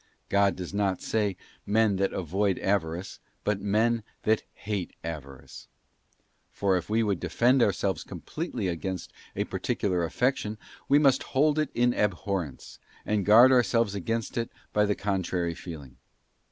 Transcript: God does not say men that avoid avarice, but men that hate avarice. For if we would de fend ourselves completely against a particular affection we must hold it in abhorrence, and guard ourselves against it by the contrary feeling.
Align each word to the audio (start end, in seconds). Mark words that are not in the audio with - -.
God 0.29 0.55
does 0.55 0.73
not 0.73 0.99
say 0.99 1.37
men 1.63 1.97
that 1.97 2.11
avoid 2.11 2.57
avarice, 2.57 3.19
but 3.43 3.61
men 3.61 4.01
that 4.23 4.41
hate 4.51 4.95
avarice. 5.03 5.67
For 6.49 6.75
if 6.75 6.89
we 6.89 7.03
would 7.03 7.19
de 7.19 7.29
fend 7.29 7.61
ourselves 7.61 8.03
completely 8.03 8.67
against 8.67 9.13
a 9.35 9.43
particular 9.43 10.03
affection 10.03 10.57
we 10.89 10.97
must 10.97 11.21
hold 11.37 11.59
it 11.59 11.69
in 11.75 11.93
abhorrence, 11.93 12.79
and 13.05 13.27
guard 13.27 13.51
ourselves 13.51 13.93
against 13.93 14.39
it 14.39 14.49
by 14.73 14.85
the 14.85 14.95
contrary 14.95 15.53
feeling. 15.53 15.97